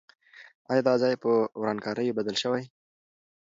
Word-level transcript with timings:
آیا 0.71 0.81
دا 0.87 0.93
ځای 1.03 1.13
په 1.23 1.29
ورانکاریو 1.59 2.17
بدل 2.19 2.35
سوی؟ 2.43 2.63